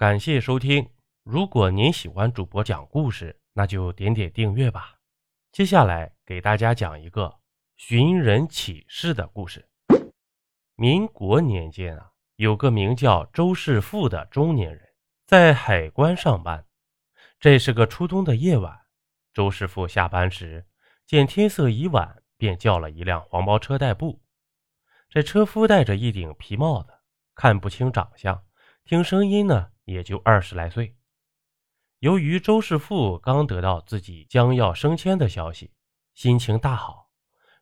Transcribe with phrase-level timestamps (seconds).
[0.00, 0.88] 感谢收听。
[1.24, 4.94] 如果您喜欢主播讲故事，那就点点订阅吧。
[5.52, 7.38] 接下来给大家讲一个
[7.76, 9.68] 寻人启事的故事。
[10.74, 14.82] 民国年间啊，有个名叫周世富的中年人，
[15.26, 16.64] 在海关上班。
[17.38, 18.74] 这是个初冬的夜晚，
[19.34, 20.64] 周师傅下班时
[21.06, 24.22] 见天色已晚，便叫了一辆黄包车代步。
[25.10, 26.90] 这车夫戴着一顶皮帽子，
[27.34, 28.42] 看不清长相，
[28.86, 29.68] 听声音呢。
[29.90, 30.96] 也就二十来岁。
[31.98, 35.72] 由于周师傅刚得到自己将要升迁的消息，
[36.14, 37.10] 心情大好，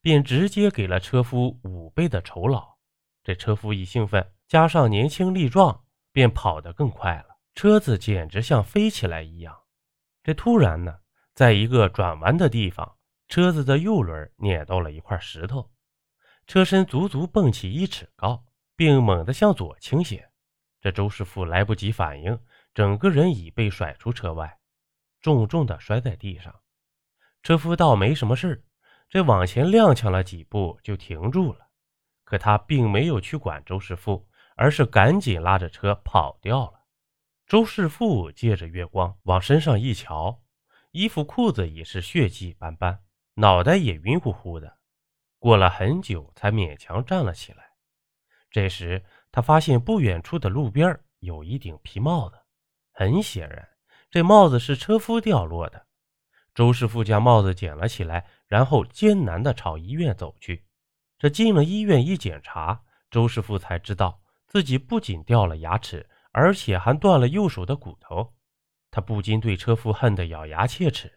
[0.00, 2.76] 便直接给了车夫五倍的酬劳。
[3.22, 9.56] 这车夫一兴奋，加上年轻力壮，便跑得更快了，车子简直像飞起来一样。
[10.22, 10.98] 这突然呢，
[11.32, 12.96] 在一个转弯的地方，
[13.28, 15.70] 车子的右轮碾到了一块石头，
[16.46, 18.44] 车身足足蹦起一尺高，
[18.76, 20.28] 并猛地向左倾斜。
[20.86, 22.38] 这周师傅来不及反应，
[22.72, 24.60] 整个人已被甩出车外，
[25.20, 26.60] 重重的摔在地上。
[27.42, 28.64] 车夫倒没什么事
[29.08, 31.66] 这往前踉跄了几步就停住了。
[32.22, 36.84] 可他并没有去管周师傅，而是赶紧拉着车跑掉了。
[37.48, 40.40] 周师傅借着月光往身上一瞧，
[40.92, 43.00] 衣服裤子已是血迹斑斑，
[43.34, 44.78] 脑袋也晕乎乎的。
[45.40, 47.70] 过了很久，才勉强站了起来。
[48.52, 49.04] 这时。
[49.36, 52.38] 他发现不远处的路边有一顶皮帽子，
[52.90, 53.68] 很显然，
[54.08, 55.86] 这帽子是车夫掉落的。
[56.54, 60.64] 周师傅将帽子捡了起来，然后艰难地朝医院走去。
[61.18, 68.32] 这进了医院一检查，周师傅才知道自己不仅掉了牙齿，而且还断了右手的骨头。
[68.90, 71.12] 他不禁对车夫恨得咬牙切齿。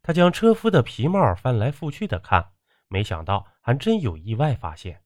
[0.00, 2.52] 他将车夫的皮帽翻来覆去的看，
[2.88, 5.02] 没想到还真有意外发现。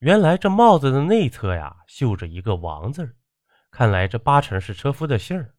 [0.00, 3.14] 原来这帽子的内侧呀，绣着一个王字
[3.70, 5.54] 看来这八成是车夫的姓儿。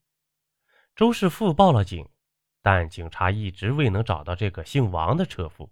[0.96, 2.10] 周师傅报了警，
[2.64, 5.72] 但警察一直未能找到这个姓王的车夫。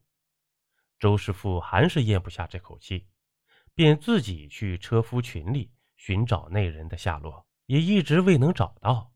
[0.99, 3.07] 周师傅还是咽不下这口气，
[3.73, 9.11] 便自己去车夫群里寻找那人的下落，也一直未能找到。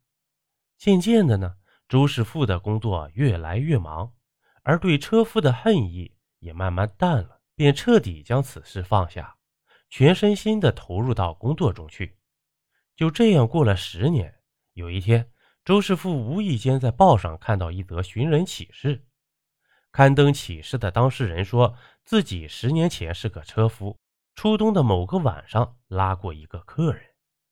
[0.80, 4.16] 渐渐的呢，周师傅的工作越来越忙，
[4.64, 9.38] 而对车夫的恨意也慢慢淡了，便彻底将此事放下。
[9.96, 12.18] 全身心地投入到工作中去，
[12.96, 14.34] 就这样过了十年。
[14.74, 15.30] 有一天，
[15.64, 19.06] 周师傅无意间在报上看到一则寻人启事。
[19.92, 23.96] 刊登启事的当事人说自己十年前是个车夫，
[24.34, 27.04] 初冬的某个晚上拉过一个客人。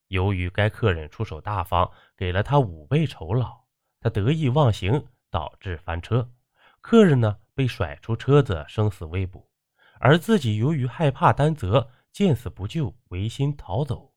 [0.07, 3.65] 由于该客人出手大方，给了他五倍酬劳，
[3.99, 6.27] 他得意忘形，导致翻车。
[6.81, 9.47] 客人呢被甩出车子，生死未卜，
[9.99, 11.87] 而自己由于害怕担责。
[12.11, 14.13] 见死不救，违心逃走。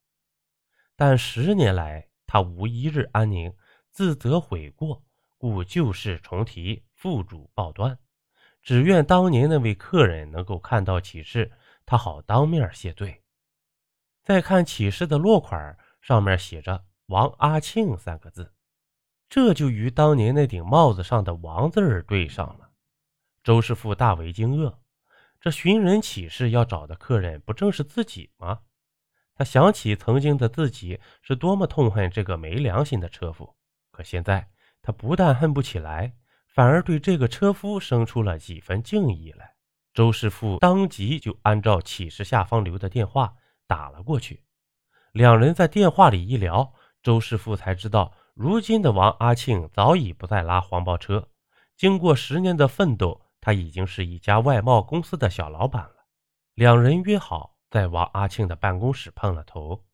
[0.96, 3.54] 但十年来，他无一日安宁，
[3.90, 5.04] 自责悔过，
[5.38, 7.98] 故旧事重提，复主报端。
[8.62, 11.52] 只愿当年那位客人能够看到启事，
[11.84, 13.22] 他好当面谢罪。
[14.22, 18.54] 再看启事的落款，上面写着“王阿庆”三个字，
[19.28, 22.70] 这就与当年那顶帽子上的“王”字儿对上了。
[23.42, 24.78] 周师傅大为惊愕。
[25.44, 28.60] 这寻人启事要找的客人不正是自己吗？
[29.34, 33.54] 他想起曾经的自己是多么痛恨这个没良心的车夫，
[33.90, 34.48] 可现在
[34.80, 36.14] 他不但恨不起来，
[36.46, 39.54] 反而对这个车夫生出了几分敬意来。
[39.92, 43.34] 周师傅当即就按照启事下方留的电话
[43.66, 44.42] 打了过去。
[45.12, 46.72] 两人在电话里一聊，
[47.02, 51.28] 周师傅才知道，如今的王阿庆早已不再拉黄包车，
[51.76, 53.20] 经过十年的奋斗。
[53.44, 56.06] 他已经是一家外贸公司的小老板了。
[56.54, 59.84] 两人约好在王阿庆的办公室碰了头。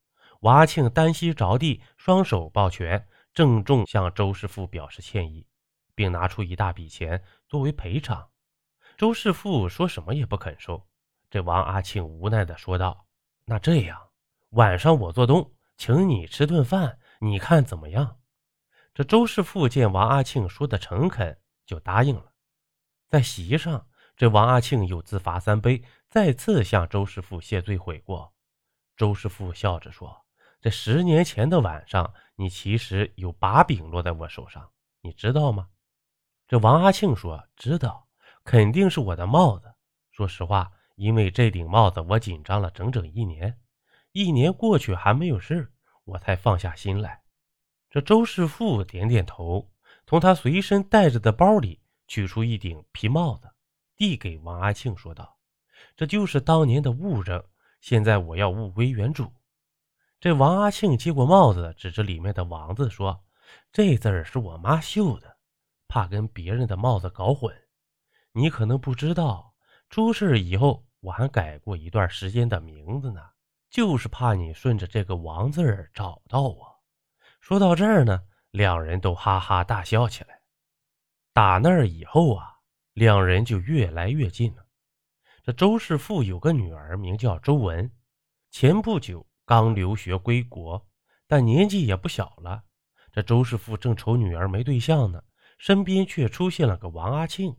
[0.42, 5.48] 王阿庆单膝着地，双手抱拳，郑重向周师傅表示歉意，
[5.96, 8.28] 并拿出一大笔钱作为赔偿。
[8.96, 10.86] 周师傅说什么也不肯收。
[11.28, 13.08] 这王阿庆无奈地说道
[13.46, 13.98] ：“那这样，
[14.50, 18.18] 晚上我做东，请你吃顿饭，你看怎么样？”
[18.94, 21.36] 这周师傅见王阿庆说的诚恳，
[21.66, 22.32] 就答应了。
[23.10, 28.32] 在席上，这王阿庆又自罚三杯，再次向周师傅谢罪悔过。
[28.96, 30.24] 周师傅笑着说
[30.62, 34.70] ：“这十年前的晚上，你其实有把柄落在我手上，
[35.00, 35.70] 你知道吗？”
[36.46, 38.06] 这王阿庆说：“知道，
[38.44, 39.74] 肯定是我的帽子。
[40.12, 43.58] 说实话，因为这顶帽子，我紧张了整整一年。
[44.12, 45.72] 一年过去还没有事
[46.04, 47.22] 我才放下心来。”
[47.90, 49.72] 这周师傅点点头，
[50.06, 51.80] 从他随身带着的包里。
[52.10, 53.48] 取出一顶皮帽子，
[53.96, 55.38] 递给王阿庆，说道
[55.94, 57.40] ：“这就是当年的物证，
[57.80, 59.32] 现在我要物归原主。”
[60.18, 63.22] 这王阿庆接过帽子，指着里面的“王”字说
[63.70, 65.36] ：“这字儿是我妈绣的，
[65.86, 67.56] 怕跟别人的帽子搞混。
[68.32, 69.54] 你可能不知道，
[69.88, 73.20] 出事以后我还改过一段时间的名字呢，
[73.70, 76.80] 就是怕你顺着这个‘王’字儿找到我。”
[77.40, 80.39] 说到这儿呢，两人都哈哈大笑起来。
[81.32, 82.58] 打那儿以后啊，
[82.92, 84.66] 两人就越来越近了。
[85.42, 87.90] 这周师傅有个女儿，名叫周文，
[88.50, 90.86] 前不久刚留学归国，
[91.26, 92.64] 但年纪也不小了。
[93.12, 95.22] 这周师傅正愁女儿没对象呢，
[95.58, 97.56] 身边却出现了个王阿庆，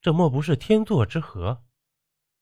[0.00, 1.64] 这莫不是天作之合？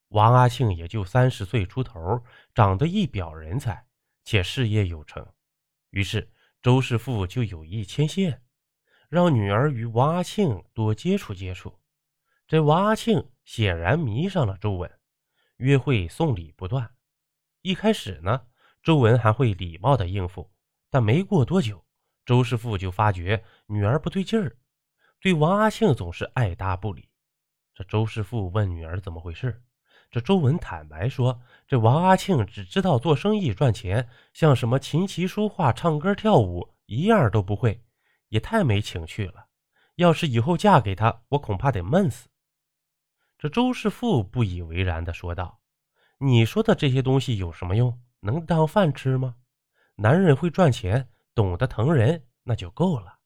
[0.08, 2.25] 王阿庆也就三十岁出头，
[2.55, 3.87] 长得一表人才，
[4.25, 5.25] 且事业有成，
[5.90, 6.32] 于是
[6.62, 8.43] 周师傅就有意牵线。
[9.10, 11.76] 让女儿与王阿庆多接触接触，
[12.46, 14.88] 这王阿庆显然迷上了周文，
[15.56, 16.88] 约会送礼不断。
[17.62, 18.42] 一开始呢，
[18.84, 20.48] 周文还会礼貌的应付，
[20.90, 21.84] 但没过多久，
[22.24, 24.56] 周师傅就发觉女儿不对劲儿，
[25.20, 27.08] 对王阿庆总是爱答不理。
[27.74, 29.60] 这周师傅问女儿怎么回事，
[30.08, 37.82] 这周文坦白说，这王阿庆只知道做生意赚钱，像什么琴棋书画、唱歌跳舞，一样都不会。
[38.31, 39.47] 也太没情趣了！
[39.97, 42.29] 要是以后嫁给他，我恐怕得闷死。
[43.38, 45.61] 这周师傅不以为然的说道
[46.19, 48.00] ：“你说的这些东西有什么用？
[48.21, 49.37] 能当饭吃吗？
[49.97, 53.19] 男人会赚钱，懂得疼人，那就够了。”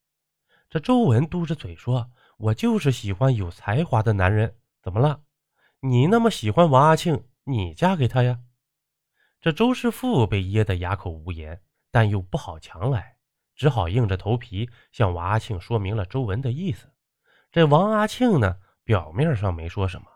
[0.69, 4.57] 这周文嘟着嘴说：“我就是喜欢有才华的男人。
[4.83, 5.23] 怎么了？
[5.81, 8.41] 你那么喜欢王阿庆，你嫁给他呀？”
[9.41, 13.14] 这周师傅被噎得哑口无言，但又不好强来。
[13.55, 16.91] 只好硬着头皮向王阿庆说明了周文的意思。
[17.51, 20.07] 这王阿庆呢，表面上没说什么，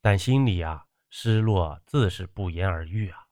[0.00, 3.26] 但心里啊失落自是不言而喻啊。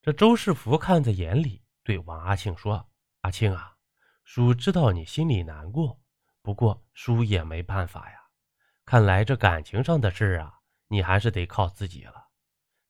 [0.00, 2.88] 这周世福看在眼里，对王阿庆说
[3.22, 3.74] ：“阿庆啊，
[4.24, 6.00] 叔知道你心里难过，
[6.42, 8.18] 不过叔也没办法呀。
[8.84, 10.54] 看来这感情上的事啊，
[10.88, 12.28] 你还是得靠自己了。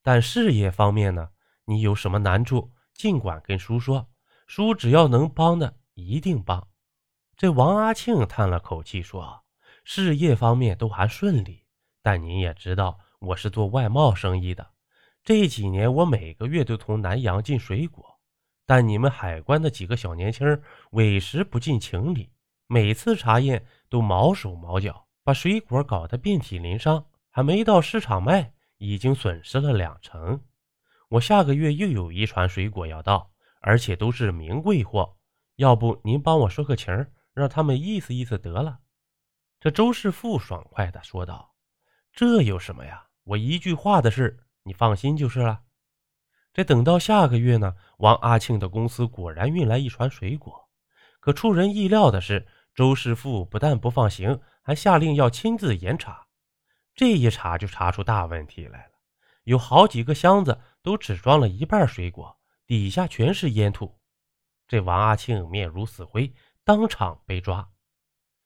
[0.01, 1.29] 但事业方面呢，
[1.65, 4.09] 你有什么难处，尽管跟叔说，
[4.47, 6.67] 叔只要能帮的。”一定帮。
[7.35, 9.43] 这王阿庆叹了口气说
[9.83, 11.65] ：“事业方面都还顺利，
[12.01, 14.71] 但您也知道，我是做外贸生意的。
[15.23, 18.19] 这几年我每个月都从南洋进水果，
[18.65, 20.61] 但你们海关的几个小年轻
[20.91, 22.29] 委实不近情理，
[22.67, 30.41] 每次查验都毛手毛脚，把水果搞得遍体鳞伤，还没到市场卖，已经损失了两成。
[31.09, 33.31] 我下个月又有一船水果要到，
[33.61, 35.15] 而且都是名贵货。”
[35.55, 38.79] 要不您帮我说个情儿，让他们意思意思得了。
[39.59, 41.53] 这周师傅爽快地说道
[42.11, 43.07] ：“这有什么呀？
[43.23, 45.61] 我一句话的事，你放心就是了。”
[46.53, 50.69] 这等到下个月呢，王阿庆的公司果然运来一船水果。
[51.19, 56.27] 可出人意料的是，周师傅不但不放行，还下令要亲自严查。
[56.93, 58.91] 这一查就查出大问题来了，
[59.45, 63.99] 有好几个箱子都只装了一半水果，底下全是烟土。
[64.73, 66.33] 这王阿庆面如死灰，
[66.63, 67.69] 当场被抓。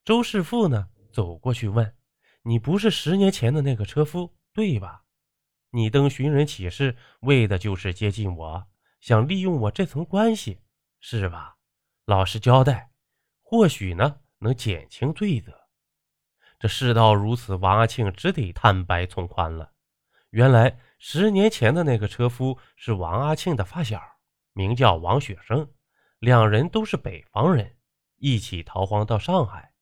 [0.03, 1.95] 周师傅呢，走过去问
[2.43, 5.05] ：“你不是十年前的那个车夫，对吧？
[5.69, 8.67] 你登寻人启事，为的就是接近我，
[8.99, 10.59] 想利用我这层关系，
[10.99, 11.55] 是吧？
[12.03, 12.91] 老实交代，
[13.41, 15.57] 或许呢，能减轻罪责。”
[16.59, 19.71] 这世道如此，王阿庆只得坦白从宽了。
[20.31, 24.01] 原来十年前的那个车夫是王阿庆的发小，
[24.51, 25.71] 名叫王雪生。
[26.19, 27.75] 两人都是北方人，
[28.15, 29.73] 一起逃荒到上海。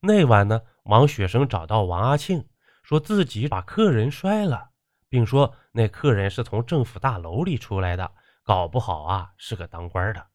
[0.00, 2.46] 那晚呢，王雪生找到王阿庆，
[2.82, 4.70] 说自己把客人摔了，
[5.08, 8.12] 并说那客人是从政府大楼里出来的，
[8.44, 10.26] 搞不好啊是个当官的。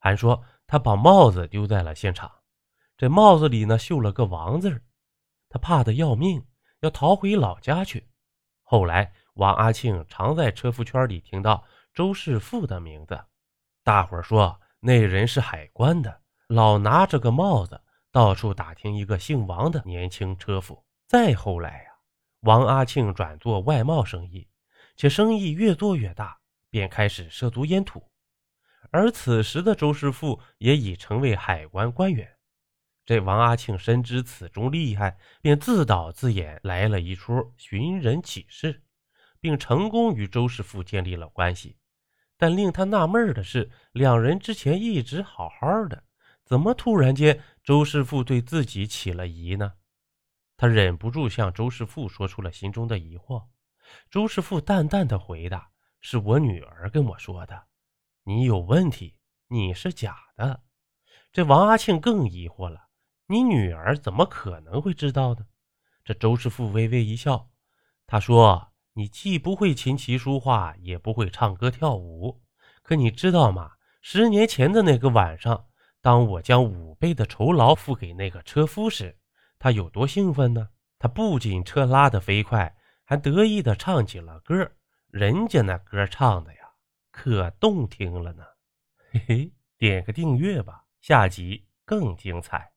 [0.00, 2.30] 还说他把帽子丢在了现场，
[2.96, 4.82] 这帽子里呢绣了个王字
[5.48, 6.44] 他怕得要命，
[6.80, 8.10] 要逃回老家去。
[8.64, 13.24] 后来王阿庆常在车夫圈里听到周世富的名字，
[13.84, 14.60] 大伙说。
[14.86, 20.80] 那人是海关的，老拿着个帽子到处打听一个姓王的年轻车夫。
[21.08, 21.90] 再后来呀，
[22.42, 24.46] 王阿庆转做外贸生意，
[24.94, 26.38] 且生意越做越大，
[26.70, 28.08] 便开始涉足烟土。
[28.92, 32.36] 而此时的周师傅也已成为海关官员。
[33.04, 38.84] 这王阿庆深知此中厉害，便自导自演来了一出寻人启事，
[39.40, 41.76] 并成功与周师傅建立了关系。
[42.36, 46.04] 但令他纳闷的是，两人之前一直好好的，
[46.44, 49.72] 怎么突然间周师傅对自己起了疑呢？
[50.56, 53.46] 他忍不住向周师傅说出了心中的疑惑。
[54.10, 57.66] 周师傅淡淡的回答：“是我女儿跟我说的，
[58.24, 59.16] 你有问题
[59.48, 60.62] 你是假的。
[61.32, 62.88] 这王阿庆更疑惑了
[63.28, 65.46] ：“你女儿怎么可能会知道呢？”
[66.04, 67.50] 这周师傅微微一笑，
[68.06, 72.40] 他说：“你既不会琴棋书画，也不会唱歌跳舞，
[72.82, 73.72] 可你知道吗？
[74.00, 75.66] 十年前的那个晚上，
[76.00, 79.18] 当我将五倍的酬劳付给那个车夫时，
[79.58, 80.70] 他有多兴奋呢？
[80.98, 82.74] 他不仅车拉得飞快，
[83.04, 84.72] 还得意地唱起了歌。
[85.08, 86.60] 人家那歌唱的呀，
[87.10, 88.44] 可动听了呢。
[89.12, 92.72] 嘿嘿，点个订阅吧，下集更精彩。”